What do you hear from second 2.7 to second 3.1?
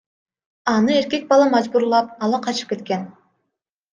кеткен.